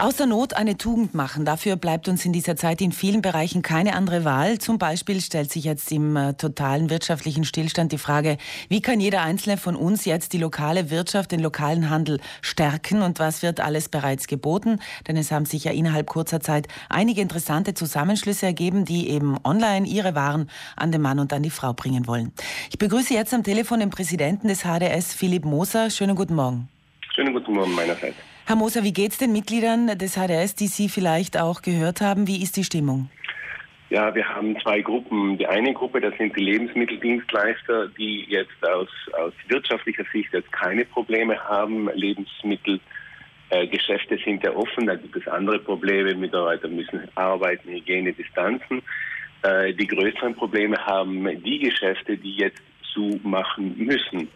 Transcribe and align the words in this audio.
Aus 0.00 0.16
der 0.16 0.24
Not 0.24 0.54
eine 0.54 0.78
Tugend 0.78 1.12
machen. 1.12 1.44
Dafür 1.44 1.76
bleibt 1.76 2.08
uns 2.08 2.24
in 2.24 2.32
dieser 2.32 2.56
Zeit 2.56 2.80
in 2.80 2.90
vielen 2.90 3.20
Bereichen 3.20 3.60
keine 3.60 3.94
andere 3.94 4.24
Wahl. 4.24 4.56
Zum 4.56 4.78
Beispiel 4.78 5.20
stellt 5.20 5.52
sich 5.52 5.64
jetzt 5.64 5.92
im 5.92 6.16
äh, 6.16 6.32
totalen 6.32 6.88
wirtschaftlichen 6.88 7.44
Stillstand 7.44 7.92
die 7.92 7.98
Frage, 7.98 8.38
wie 8.70 8.80
kann 8.80 8.98
jeder 8.98 9.20
Einzelne 9.20 9.58
von 9.58 9.76
uns 9.76 10.06
jetzt 10.06 10.32
die 10.32 10.38
lokale 10.38 10.88
Wirtschaft, 10.88 11.32
den 11.32 11.40
lokalen 11.40 11.90
Handel 11.90 12.18
stärken 12.40 13.02
und 13.02 13.18
was 13.18 13.42
wird 13.42 13.60
alles 13.60 13.90
bereits 13.90 14.26
geboten? 14.26 14.78
Denn 15.06 15.18
es 15.18 15.30
haben 15.30 15.44
sich 15.44 15.64
ja 15.64 15.72
innerhalb 15.72 16.06
kurzer 16.06 16.40
Zeit 16.40 16.66
einige 16.88 17.20
interessante 17.20 17.74
Zusammenschlüsse 17.74 18.46
ergeben, 18.46 18.86
die 18.86 19.10
eben 19.10 19.36
online 19.44 19.86
ihre 19.86 20.14
Waren 20.14 20.48
an 20.76 20.92
den 20.92 21.02
Mann 21.02 21.18
und 21.18 21.30
an 21.34 21.42
die 21.42 21.50
Frau 21.50 21.74
bringen 21.74 22.06
wollen. 22.06 22.32
Ich 22.70 22.78
begrüße 22.78 23.12
jetzt 23.12 23.34
am 23.34 23.42
Telefon 23.42 23.80
den 23.80 23.90
Präsidenten 23.90 24.48
des 24.48 24.62
HDS, 24.62 25.12
Philipp 25.12 25.44
Moser. 25.44 25.90
Schönen 25.90 26.16
guten 26.16 26.36
Morgen. 26.36 26.70
Schönen 27.14 27.34
guten 27.34 27.52
Morgen 27.52 27.74
meinerseits. 27.74 28.16
Herr 28.46 28.56
Moser, 28.56 28.82
wie 28.82 28.92
geht 28.92 29.12
es 29.12 29.18
den 29.18 29.32
Mitgliedern 29.32 29.98
des 29.98 30.16
HDS, 30.16 30.54
die 30.54 30.66
Sie 30.66 30.88
vielleicht 30.88 31.38
auch 31.38 31.62
gehört 31.62 32.00
haben? 32.00 32.26
Wie 32.26 32.42
ist 32.42 32.56
die 32.56 32.64
Stimmung? 32.64 33.10
Ja, 33.90 34.14
wir 34.14 34.26
haben 34.28 34.58
zwei 34.60 34.80
Gruppen. 34.82 35.36
Die 35.36 35.48
eine 35.48 35.74
Gruppe, 35.74 36.00
das 36.00 36.16
sind 36.16 36.36
die 36.36 36.44
Lebensmitteldienstleister, 36.44 37.88
die 37.88 38.24
jetzt 38.28 38.64
aus, 38.64 38.88
aus 39.20 39.32
wirtschaftlicher 39.48 40.04
Sicht 40.12 40.32
jetzt 40.32 40.52
keine 40.52 40.84
Probleme 40.84 41.36
haben. 41.42 41.90
Lebensmittelgeschäfte 41.94 44.14
äh, 44.14 44.24
sind 44.24 44.44
ja 44.44 44.54
offen, 44.54 44.86
da 44.86 44.94
gibt 44.94 45.16
es 45.16 45.26
andere 45.26 45.58
Probleme. 45.58 46.14
Mitarbeiter 46.14 46.68
müssen 46.68 47.00
arbeiten, 47.16 47.68
Hygiene, 47.68 48.12
Distanzen. 48.12 48.80
Äh, 49.42 49.74
die 49.74 49.88
größeren 49.88 50.36
Probleme 50.36 50.76
haben 50.86 51.24
die 51.42 51.58
Geschäfte, 51.58 52.16
die 52.16 52.36
jetzt 52.36 52.62
zumachen 52.92 53.76
müssen. 53.76 54.28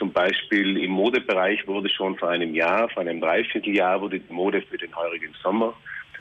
Zum 0.00 0.12
Beispiel 0.12 0.78
im 0.78 0.92
Modebereich 0.92 1.66
wurde 1.66 1.90
schon 1.90 2.16
vor 2.16 2.30
einem 2.30 2.54
Jahr, 2.54 2.88
vor 2.88 3.02
einem 3.02 3.20
Dreivierteljahr 3.20 4.00
wurde 4.00 4.18
die 4.18 4.32
Mode 4.32 4.62
für 4.62 4.78
den 4.78 4.96
heurigen 4.96 5.34
Sommer 5.42 5.74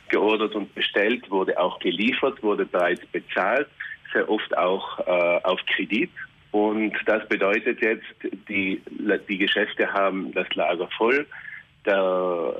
geordert 0.10 0.54
und 0.54 0.76
bestellt, 0.76 1.32
wurde 1.32 1.58
auch 1.58 1.80
geliefert, 1.80 2.44
wurde 2.44 2.66
bereits 2.66 3.06
bezahlt, 3.06 3.70
sehr 4.12 4.30
oft 4.30 4.58
auch 4.58 5.00
äh, 5.00 5.40
auf 5.44 5.62
Kredit. 5.68 6.09
Und 6.52 6.94
das 7.06 7.26
bedeutet 7.30 7.81
jetzt, 7.81 8.03
die, 8.50 8.81
die 9.30 9.38
Geschäfte 9.38 9.94
haben 9.94 10.34
das 10.34 10.53
Lager 10.56 10.90
voll. 10.98 11.25
Der 11.86 12.53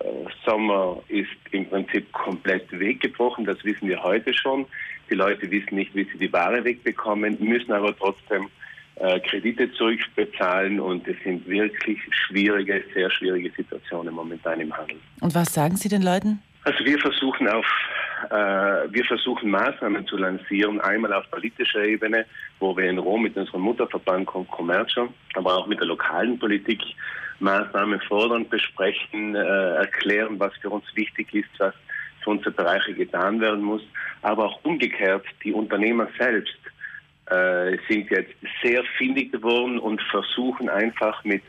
Sommer 0.45 1.03
ist 1.09 1.27
im 1.52 1.67
Prinzip 1.67 2.09
komplett 2.13 2.71
weggebrochen, 2.71 3.43
das 3.43 3.61
wissen 3.65 3.89
wir 3.89 4.02
heute 4.02 4.33
schon. 4.33 4.65
Die 5.09 5.15
Leute 5.15 5.52
wissen 5.52 5.75
nicht, 5.75 5.93
wie 5.93 6.05
sie 6.05 6.17
die 6.17 6.31
Ware 6.31 6.63
wegbekommen, 6.63 7.36
müssen 7.41 7.73
aber 7.73 7.93
trotzdem 7.97 8.45
äh, 8.45 8.58
Kredite 9.19 9.72
zurückbezahlen 9.73 10.80
und 10.80 11.08
es 11.08 11.16
sind 11.23 11.47
wirklich 11.47 12.00
schwierige, 12.11 12.83
sehr 12.94 13.09
schwierige 13.11 13.52
Situationen 13.52 14.14
momentan 14.14 14.59
im 14.59 14.75
Handel. 14.75 14.97
Und 15.22 15.33
was 15.33 15.53
sagen 15.53 15.78
Sie 15.78 15.89
den 15.89 16.02
Leuten? 16.02 16.42
Also 16.64 16.83
wir 16.83 17.00
versuchen 17.00 17.47
auf 17.47 17.66
äh, 18.30 18.92
wir 18.92 19.05
versuchen 19.05 19.50
Maßnahmen 19.50 20.05
zu 20.05 20.17
lancieren, 20.17 20.81
einmal 20.81 21.14
auf 21.14 21.30
politischer 21.31 21.83
Ebene, 21.83 22.25
wo 22.59 22.75
wir 22.75 22.89
in 22.89 22.97
Rom 22.97 23.23
mit 23.23 23.38
unserem 23.38 23.61
Mutterverband 23.61 24.27
Commercio, 24.27 25.14
aber 25.36 25.55
auch 25.58 25.67
mit 25.67 25.80
der 25.80 25.88
lokalen 25.88 26.38
Politik 26.38 26.81
Maßnahmen 27.39 28.02
fordern, 28.02 28.47
besprechen, 28.50 29.36
äh, 29.36 29.75
erklären, 29.75 30.38
was 30.39 30.53
für 30.61 30.70
uns 30.70 30.83
wichtig 30.95 31.33
ist, 31.33 31.50
was 31.58 31.73
für 32.22 32.31
unsere 32.31 32.52
Bereiche 32.52 32.94
getan 32.94 33.39
werden 33.39 33.64
muss, 33.64 33.81
aber 34.22 34.45
auch 34.45 34.59
umgekehrt 34.64 35.25
die 35.44 35.53
Unternehmer 35.53 36.08
selbst 36.17 36.58
äh, 37.30 37.77
sind 37.88 38.09
jetzt 38.09 38.33
sehr 38.63 38.83
findig 38.97 39.31
geworden 39.31 39.80
und 39.80 40.02
versuchen 40.02 40.69
einfach 40.69 41.23
mit 41.23 41.44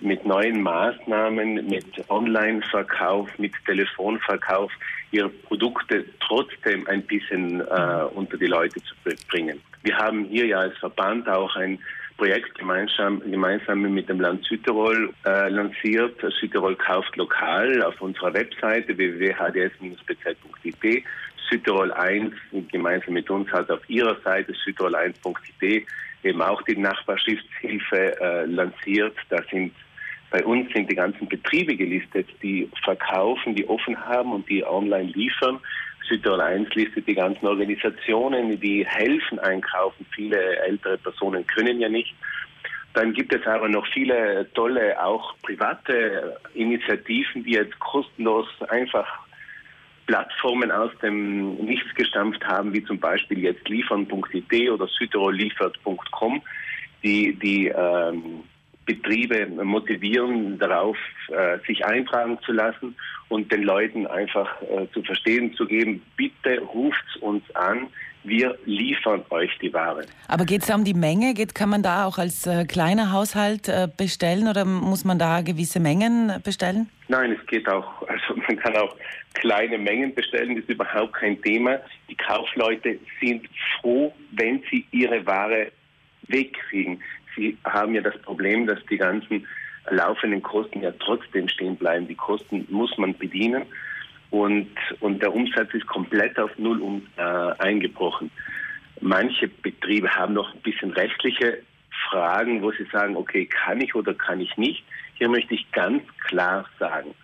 mit 0.00 0.26
neuen 0.26 0.62
Maßnahmen, 0.62 1.66
mit 1.66 2.10
Online-Verkauf, 2.10 3.28
mit 3.38 3.52
Telefonverkauf 3.64 4.70
ihre 5.12 5.28
Produkte 5.28 6.04
trotzdem 6.20 6.86
ein 6.88 7.02
bisschen 7.02 7.60
äh, 7.60 8.04
unter 8.14 8.36
die 8.36 8.46
Leute 8.46 8.82
zu 8.82 8.94
bringen. 9.28 9.60
Wir 9.82 9.96
haben 9.96 10.24
hier 10.24 10.46
ja 10.46 10.58
als 10.58 10.76
Verband 10.78 11.28
auch 11.28 11.54
ein 11.56 11.78
Projekt 12.16 12.56
gemeinsam, 12.56 13.20
gemeinsam 13.28 13.82
mit 13.82 14.08
dem 14.08 14.20
Land 14.20 14.44
Südtirol 14.44 15.12
äh, 15.24 15.48
lanciert. 15.48 16.20
Südtirol 16.40 16.76
kauft 16.76 17.16
lokal 17.16 17.82
auf 17.82 18.00
unserer 18.00 18.32
Webseite 18.34 18.96
www.hds-bz.it 18.96 21.04
Südtirol 21.50 21.92
1 21.92 22.32
gemeinsam 22.70 23.14
mit 23.14 23.30
uns 23.30 23.50
hat 23.52 23.70
auf 23.70 23.88
ihrer 23.88 24.16
Seite 24.22 24.52
südtirol1.de 24.52 25.84
eben 26.22 26.42
auch 26.42 26.62
die 26.62 26.76
Nachbarschaftshilfe 26.76 28.20
äh, 28.20 28.44
lanciert. 28.46 29.16
Da 29.28 29.42
sind 29.50 29.72
bei 30.30 30.44
uns 30.44 30.72
sind 30.72 30.90
die 30.90 30.96
ganzen 30.96 31.28
Betriebe 31.28 31.76
gelistet, 31.76 32.26
die 32.42 32.68
verkaufen, 32.82 33.54
die 33.54 33.68
offen 33.68 33.96
haben 34.04 34.32
und 34.32 34.48
die 34.48 34.64
online 34.64 35.12
liefern. 35.12 35.60
Südtirol 36.08 36.40
1 36.40 36.74
listet 36.74 37.06
die 37.06 37.14
ganzen 37.14 37.46
Organisationen, 37.46 38.58
die 38.60 38.84
helfen 38.84 39.38
einkaufen. 39.38 40.04
Viele 40.14 40.56
ältere 40.66 40.98
Personen 40.98 41.46
können 41.46 41.78
ja 41.78 41.88
nicht. 41.88 42.14
Dann 42.94 43.12
gibt 43.12 43.34
es 43.34 43.46
aber 43.46 43.68
noch 43.68 43.86
viele 43.92 44.46
tolle, 44.54 45.02
auch 45.02 45.34
private 45.42 46.36
Initiativen, 46.54 47.44
die 47.44 47.52
jetzt 47.52 47.78
kostenlos 47.78 48.46
einfach 48.68 49.06
Plattformen 50.06 50.70
aus 50.70 50.90
dem 51.02 51.54
Nichts 51.56 51.94
gestampft 51.94 52.44
haben, 52.44 52.72
wie 52.72 52.84
zum 52.84 52.98
Beispiel 52.98 53.38
jetzt 53.38 53.68
liefern.it 53.68 54.70
oder 54.70 54.86
südtirolliefert.com, 54.88 56.42
die, 57.02 57.34
die 57.34 57.68
ähm, 57.68 58.44
Betriebe 58.86 59.46
motivieren, 59.46 60.58
darauf 60.58 60.96
äh, 61.28 61.58
sich 61.66 61.84
eintragen 61.84 62.38
zu 62.44 62.52
lassen 62.52 62.94
und 63.28 63.50
den 63.50 63.62
Leuten 63.62 64.06
einfach 64.06 64.60
äh, 64.62 64.86
zu 64.92 65.02
verstehen 65.02 65.54
zu 65.54 65.66
geben, 65.66 66.02
bitte 66.16 66.60
ruft 66.60 67.16
uns 67.20 67.42
an, 67.54 67.88
wir 68.24 68.56
liefern 68.64 69.22
euch 69.30 69.50
die 69.60 69.72
Ware. 69.72 70.06
Aber 70.28 70.44
geht 70.44 70.62
es 70.62 70.68
da 70.68 70.74
um 70.74 70.84
die 70.84 70.94
Menge? 70.94 71.34
Geht, 71.34 71.54
kann 71.54 71.68
man 71.68 71.82
da 71.82 72.06
auch 72.06 72.18
als 72.18 72.46
äh, 72.46 72.64
kleiner 72.64 73.12
Haushalt 73.12 73.68
äh, 73.68 73.86
bestellen 73.94 74.48
oder 74.48 74.64
muss 74.64 75.04
man 75.04 75.18
da 75.18 75.42
gewisse 75.42 75.78
Mengen 75.78 76.32
bestellen? 76.42 76.88
Nein, 77.08 77.36
es 77.38 77.46
geht 77.46 77.68
auch, 77.68 77.86
also 78.08 78.40
man 78.48 78.56
kann 78.56 78.76
auch 78.76 78.96
kleine 79.34 79.78
Mengen 79.78 80.14
bestellen, 80.14 80.56
ist 80.56 80.68
überhaupt 80.68 81.14
kein 81.14 81.40
Thema. 81.42 81.80
Die 82.08 82.16
Kaufleute 82.16 82.98
sind 83.20 83.48
froh, 83.80 84.14
wenn 84.32 84.62
sie 84.70 84.86
ihre 84.90 85.24
Ware 85.26 85.70
wegkriegen. 86.28 87.02
Sie 87.36 87.56
haben 87.64 87.94
ja 87.94 88.00
das 88.00 88.16
Problem, 88.22 88.66
dass 88.66 88.78
die 88.86 88.96
ganzen 88.96 89.46
laufenden 89.90 90.42
Kosten 90.42 90.80
ja 90.82 90.92
trotzdem 90.92 91.48
stehen 91.48 91.76
bleiben. 91.76 92.08
Die 92.08 92.14
Kosten 92.14 92.66
muss 92.70 92.96
man 92.96 93.16
bedienen 93.18 93.64
und, 94.30 94.68
und 95.00 95.22
der 95.22 95.34
Umsatz 95.34 95.72
ist 95.74 95.86
komplett 95.86 96.38
auf 96.38 96.50
Null 96.58 96.80
um, 96.80 97.06
äh, 97.16 97.22
eingebrochen. 97.22 98.30
Manche 99.00 99.48
Betriebe 99.48 100.08
haben 100.10 100.34
noch 100.34 100.52
ein 100.54 100.60
bisschen 100.60 100.90
rechtliche 100.92 101.58
Fragen, 102.08 102.62
wo 102.62 102.72
sie 102.72 102.86
sagen, 102.92 103.16
okay, 103.16 103.46
kann 103.46 103.80
ich 103.80 103.94
oder 103.94 104.14
kann 104.14 104.40
ich 104.40 104.56
nicht. 104.56 104.84
Hier 105.14 105.28
möchte 105.28 105.54
ich 105.54 105.70
ganz 105.72 106.02
klar 106.26 106.64
sagen, 106.78 107.14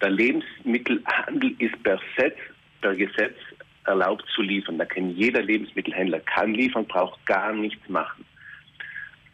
der 0.00 0.10
Lebensmittelhandel 0.10 1.54
ist 1.58 1.82
per, 1.82 2.00
Set, 2.16 2.36
per 2.80 2.94
Gesetz 2.94 3.36
erlaubt 3.86 4.24
zu 4.34 4.42
liefern. 4.42 4.78
Da 4.78 4.84
kann 4.84 5.10
jeder 5.10 5.42
Lebensmittelhändler 5.42 6.20
kann 6.20 6.54
liefern, 6.54 6.86
braucht 6.86 7.24
gar 7.26 7.52
nichts 7.52 7.88
machen. 7.88 8.24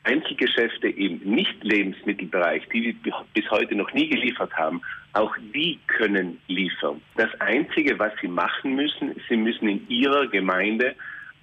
Einzelgeschäfte 0.02 0.88
im 0.88 1.18
Nicht-Lebensmittelbereich, 1.18 2.66
die 2.72 2.96
bis 3.34 3.50
heute 3.50 3.74
noch 3.74 3.92
nie 3.92 4.08
geliefert 4.08 4.52
haben, 4.56 4.80
auch 5.12 5.34
die 5.54 5.78
können 5.88 6.38
liefern. 6.48 7.02
Das 7.16 7.28
Einzige, 7.40 7.98
was 7.98 8.12
sie 8.20 8.28
machen 8.28 8.76
müssen, 8.76 9.14
sie 9.28 9.36
müssen 9.36 9.68
in 9.68 9.88
ihrer 9.88 10.26
Gemeinde 10.28 10.94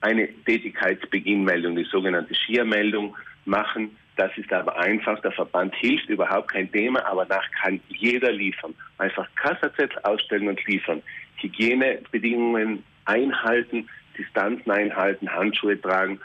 eine 0.02 0.28
Tätigkeitsbeginnmeldung, 0.46 1.76
die 1.76 1.84
sogenannte 1.84 2.34
Schiermeldung 2.34 3.16
machen. 3.46 3.96
Das 4.18 4.36
ist 4.36 4.52
aber 4.52 4.76
einfach, 4.78 5.22
der 5.22 5.32
Verband 5.32 5.76
hilft, 5.76 6.10
überhaupt 6.10 6.52
kein 6.52 6.72
Thema, 6.72 7.06
aber 7.06 7.26
danach 7.26 7.50
kann 7.62 7.80
jeder 7.88 8.32
liefern. 8.32 8.74
Einfach 8.98 9.28
Kassazettel 9.36 10.00
ausstellen 10.04 10.48
und 10.48 10.66
liefern. 10.66 11.04
Hygienebedingungen 11.38 12.84
einhalten, 13.06 13.88
Distanzen 14.18 14.72
einhalten, 14.72 15.32
Handschuhe 15.32 15.80
tragen. 15.80 16.20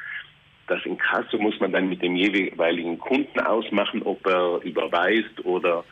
Das 0.69 0.85
Inkasso 0.87 1.37
muss 1.37 1.61
man 1.61 1.73
dann 1.73 1.91
mit 1.91 2.01
dem 2.01 2.17
jeweiligen 2.17 2.99
Kunden 2.99 3.41
ausmachen, 3.41 4.03
ob 4.05 4.27
er 4.27 4.61
überweist 4.63 5.45
oder, 5.45 5.85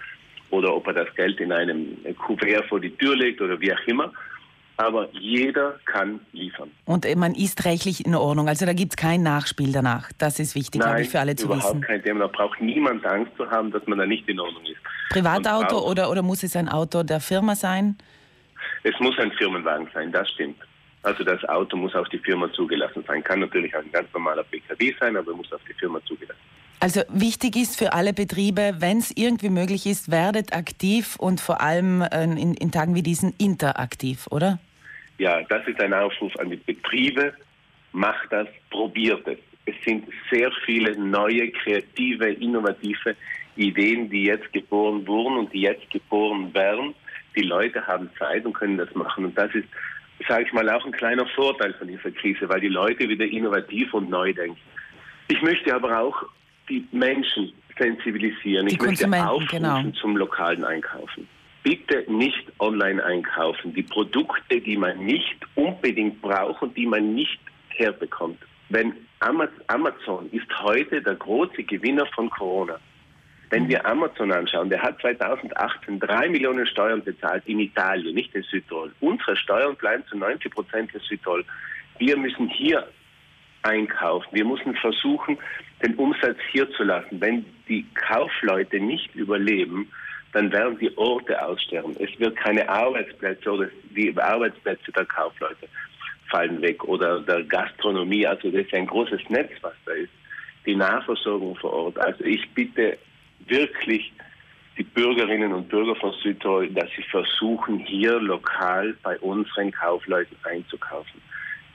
oder 0.49 0.75
ob 0.75 0.87
er 0.87 0.95
das 0.95 1.15
Geld 1.17 1.39
in 1.39 1.53
einem 1.53 1.99
Kuvert 2.17 2.65
vor 2.67 2.81
die 2.81 2.97
Tür 2.97 3.15
legt 3.15 3.43
oder 3.43 3.61
wie 3.61 3.75
auch 3.75 3.87
immer. 3.87 4.11
Aber 4.77 5.09
jeder 5.13 5.79
kann 5.85 6.21
liefern. 6.33 6.71
Und 6.87 7.07
man 7.17 7.35
ist 7.35 7.65
rechtlich 7.65 8.07
in 8.07 8.15
Ordnung. 8.15 8.49
Also 8.49 8.65
da 8.65 8.73
gibt 8.73 8.93
es 8.93 8.97
kein 8.97 9.23
Nachspiel 9.23 9.73
danach. 9.73 10.11
Das 10.19 10.39
ist 10.39 10.55
wichtig, 10.55 10.81
glaube 10.81 11.03
ich, 11.03 11.11
für 11.11 11.21
alle 11.21 11.37
zu 11.37 11.47
überhaupt 11.47 11.65
wissen. 11.65 11.81
kein 11.83 12.03
Thema. 12.03 12.21
Da 12.21 12.27
braucht 12.29 12.61
niemand 12.61 13.05
Angst 13.05 13.33
zu 13.37 13.51
haben, 13.51 13.71
dass 13.71 13.87
man 13.87 13.99
da 13.99 14.07
nicht 14.07 14.27
in 14.29 14.41
Ordnung 14.41 14.65
ist. 14.65 14.81
Privatauto 15.11 15.79
oder, 15.87 16.11
oder 16.11 16.23
muss 16.23 16.43
es 16.43 16.57
ein 16.57 16.69
Auto 16.69 17.03
der 17.03 17.21
Firma 17.21 17.55
sein? 17.55 17.97
Es 18.83 18.99
muss 19.01 19.19
ein 19.19 19.33
Firmenwagen 19.33 19.89
sein, 19.93 20.11
das 20.13 20.31
stimmt. 20.31 20.57
Also 21.03 21.25
das 21.25 21.43
Auto 21.49 21.77
muss 21.77 21.95
auf 21.95 22.09
die 22.09 22.19
Firma 22.19 22.51
zugelassen 22.53 23.03
sein. 23.07 23.25
Kann 23.25 23.41
natürlich 23.41 23.75
ein 23.75 23.91
ganz 23.91 24.09
normaler 24.13 24.45
PKW 24.45 24.95
sein, 25.01 25.17
aber 25.17 25.35
muss 25.35 25.53
auf 25.53 25.61
die 25.69 25.75
Firma 25.75 26.01
zugelassen. 26.05 26.41
Also 26.83 27.03
wichtig 27.11 27.57
ist 27.57 27.79
für 27.79 27.93
alle 27.93 28.15
Betriebe, 28.15 28.77
wenn 28.79 28.99
es 28.99 29.15
irgendwie 29.15 29.51
möglich 29.51 29.85
ist, 29.85 30.11
werdet 30.11 30.55
aktiv 30.55 31.17
und 31.17 31.39
vor 31.39 31.61
allem 31.61 32.01
äh, 32.01 32.25
in, 32.25 32.55
in 32.55 32.73
Tagen 32.73 32.95
wie 32.95 33.03
diesen 33.03 33.35
interaktiv, 33.37 34.27
oder? 34.31 34.59
Ja, 35.19 35.43
das 35.43 35.67
ist 35.69 35.79
ein 35.79 35.93
Aufruf 35.93 36.35
an 36.39 36.49
die 36.49 36.57
Betriebe. 36.57 37.35
Macht 37.93 38.33
das, 38.33 38.49
probiert 38.71 39.29
es. 39.29 39.39
Es 39.67 39.75
sind 39.85 40.09
sehr 40.31 40.51
viele 40.65 40.99
neue, 40.99 41.51
kreative, 41.51 42.33
innovative 42.33 43.15
Ideen, 43.57 44.09
die 44.09 44.25
jetzt 44.25 44.51
geboren 44.55 45.07
wurden 45.07 45.37
und 45.37 45.53
die 45.53 45.61
jetzt 45.61 45.89
geboren 45.91 46.53
werden. 46.55 46.95
Die 47.37 47.43
Leute 47.43 47.87
haben 47.87 48.09
Zeit 48.19 48.47
und 48.47 48.55
können 48.55 48.79
das 48.79 48.93
machen. 48.95 49.27
Und 49.27 49.37
das 49.37 49.55
ist, 49.55 49.69
sage 50.27 50.45
ich 50.45 50.53
mal, 50.55 50.69
auch 50.71 50.87
ein 50.87 50.93
kleiner 50.93 51.27
Vorteil 51.27 51.75
von 51.75 51.89
dieser 51.89 52.11
Krise, 52.11 52.49
weil 52.49 52.61
die 52.61 52.69
Leute 52.69 53.07
wieder 53.07 53.27
innovativ 53.27 53.93
und 53.93 54.09
neu 54.09 54.33
denken. 54.33 54.57
Ich 55.29 55.43
möchte 55.43 55.75
aber 55.75 56.01
auch 56.01 56.25
die 56.71 56.87
Menschen 56.93 57.53
sensibilisieren. 57.79 58.67
Die 58.67 58.75
ich 58.75 58.81
möchte 58.81 59.07
aufrufen 59.07 59.49
genau. 59.49 59.83
zum 60.01 60.17
lokalen 60.17 60.65
Einkaufen. 60.65 61.29
Bitte 61.63 62.05
nicht 62.09 62.51
online 62.59 63.05
einkaufen. 63.05 63.75
Die 63.75 63.83
Produkte, 63.83 64.61
die 64.61 64.79
man 64.79 65.05
nicht 65.05 65.37
unbedingt 65.57 66.23
braucht 66.23 66.63
und 66.63 66.77
die 66.77 66.87
man 66.87 67.15
nicht 67.15 67.39
herbekommt. 67.69 68.39
Wenn 68.71 68.95
Amazon 69.19 70.31
ist 70.31 70.47
heute 70.63 71.03
der 71.03 71.17
große 71.17 71.63
Gewinner 71.65 72.07
von 72.07 72.31
Corona. 72.31 72.79
Wenn 73.51 73.69
wir 73.69 73.85
Amazon 73.85 74.31
anschauen, 74.33 74.71
der 74.71 74.81
hat 74.81 75.01
2018 75.01 75.99
drei 75.99 76.29
Millionen 76.29 76.67
Steuern 76.67 77.03
bezahlt 77.03 77.43
in 77.47 77.59
Italien, 77.59 78.15
nicht 78.15 78.33
in 78.35 78.45
Südtirol. 78.45 78.93
Unsere 79.01 79.37
Steuern 79.37 79.75
bleiben 79.75 80.05
zu 80.09 80.17
90 80.17 80.53
Prozent 80.53 80.95
in 80.95 81.01
Südtirol. 81.01 81.45
Wir 81.99 82.17
müssen 82.17 82.49
hier 82.49 82.87
einkaufen. 83.63 84.29
Wir 84.33 84.45
müssen 84.45 84.75
versuchen, 84.77 85.39
den 85.83 85.95
Umsatz 85.97 86.37
hier 86.53 86.71
zu 86.73 86.85
lassen. 86.85 87.21
Wenn 87.21 87.45
die 87.69 87.87
Kaufleute 87.95 88.81
nicht 88.81 89.15
überleben, 89.15 89.91
dann 90.33 90.53
werden 90.53 90.79
die 90.79 90.97
Orte 90.97 91.43
aussterben. 91.45 91.97
Es 91.99 92.19
wird 92.19 92.37
keine 92.37 92.69
Arbeitsplätze 92.69 93.51
oder 93.51 93.69
die 93.97 94.17
Arbeitsplätze 94.17 94.93
der 94.93 95.05
Kaufleute 95.07 95.69
fallen 96.31 96.63
weg 96.63 96.85
oder 96.85 97.21
der 97.21 97.43
Gastronomie. 97.45 98.27
Also 98.27 98.51
das 98.51 98.63
ist 98.63 98.75
ein 98.75 98.87
großes 98.87 99.21
Netz, 99.29 99.51
was 99.63 99.75
da 99.85 99.93
ist. 99.93 100.13
Die 100.67 100.77
Nahversorgung 100.77 101.57
vor 101.57 101.73
Ort. 101.73 101.99
Also 101.99 102.23
ich 102.25 102.49
bitte 102.51 102.99
wirklich 103.47 104.13
die 104.79 104.85
Bürgerinnen 104.85 105.53
und 105.53 105.69
Bürger 105.69 105.97
von 105.97 106.13
Südtirol, 106.23 106.69
dass 106.71 106.89
sie 106.97 107.03
versuchen, 107.03 107.81
hier 107.81 108.21
lokal 108.21 108.95
bei 109.03 109.19
unseren 109.19 109.73
Kaufleuten 109.73 110.37
einzukaufen. 110.45 111.21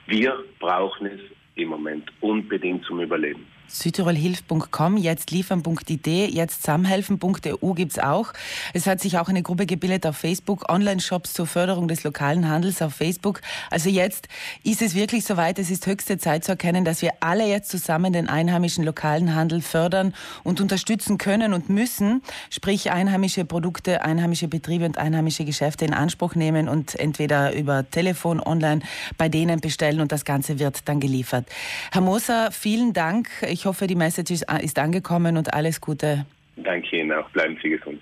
Wir 0.07 0.43
brauchen 0.59 1.07
es 1.07 1.19
im 1.55 1.69
Moment 1.69 2.11
unbedingt 2.21 2.85
zum 2.85 2.99
Überleben. 3.01 3.45
Südtirolhilf.com, 3.67 4.97
jetzt 4.97 5.31
liefern.id, 5.31 6.07
jetzt 6.07 6.63
samhelfen.eu 6.63 7.73
gibt 7.73 7.91
es 7.93 7.99
auch. 7.99 8.33
Es 8.73 8.87
hat 8.87 9.01
sich 9.01 9.17
auch 9.17 9.29
eine 9.29 9.43
Gruppe 9.43 9.65
gebildet 9.65 10.05
auf 10.05 10.17
Facebook, 10.17 10.69
Online-Shops 10.69 11.33
zur 11.33 11.47
Förderung 11.47 11.87
des 11.87 12.03
lokalen 12.03 12.47
Handels 12.49 12.81
auf 12.81 12.93
Facebook. 12.93 13.41
Also 13.69 13.89
jetzt 13.89 14.27
ist 14.63 14.81
es 14.81 14.95
wirklich 14.95 15.25
soweit, 15.25 15.59
es 15.59 15.69
ist 15.69 15.85
höchste 15.87 16.17
Zeit 16.17 16.43
zu 16.43 16.51
erkennen, 16.51 16.85
dass 16.85 17.01
wir 17.01 17.11
alle 17.19 17.47
jetzt 17.47 17.69
zusammen 17.69 18.13
den 18.13 18.29
einheimischen 18.29 18.83
lokalen 18.83 19.35
Handel 19.35 19.61
fördern 19.61 20.13
und 20.43 20.61
unterstützen 20.61 21.17
können 21.17 21.53
und 21.53 21.69
müssen, 21.69 22.21
sprich 22.49 22.91
einheimische 22.91 23.45
Produkte, 23.45 24.03
einheimische 24.03 24.47
Betriebe 24.47 24.85
und 24.85 24.97
einheimische 24.97 25.45
Geschäfte 25.45 25.85
in 25.85 25.93
Anspruch 25.93 26.35
nehmen 26.35 26.69
und 26.69 26.95
entweder 26.99 27.53
über 27.53 27.89
Telefon, 27.89 28.39
online 28.39 28.81
bei 29.17 29.29
denen 29.29 29.59
bestellen 29.59 30.01
und 30.01 30.11
das 30.11 30.25
Ganze 30.25 30.59
wird 30.59 30.87
dann 30.87 30.99
geliefert. 30.99 31.47
Herr 31.91 32.01
Moser, 32.01 32.51
vielen 32.51 32.93
Dank. 32.93 33.29
Ich 33.55 33.65
hoffe, 33.65 33.87
die 33.87 33.95
Message 33.95 34.31
ist, 34.31 34.45
ist 34.61 34.77
angekommen 34.77 35.37
und 35.37 35.53
alles 35.53 35.79
Gute. 35.79 36.25
Danke 36.57 36.99
Ihnen 36.99 37.13
auch. 37.13 37.29
Bleiben 37.29 37.57
Sie 37.63 37.69
gesund. 37.69 38.01